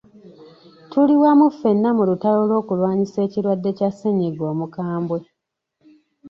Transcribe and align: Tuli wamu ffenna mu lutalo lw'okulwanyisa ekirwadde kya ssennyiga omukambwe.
Tuli 0.89 1.13
wamu 1.23 1.45
ffenna 1.53 1.89
mu 1.97 2.03
lutalo 2.09 2.41
lw'okulwanyisa 2.49 3.17
ekirwadde 3.25 3.69
kya 3.77 3.89
ssennyiga 3.91 4.43
omukambwe. 4.53 5.19